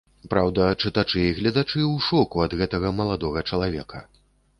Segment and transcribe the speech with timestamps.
[0.31, 4.03] Праўда, чытачы і гледачы ў шоку ад гэтага маладога чалавека.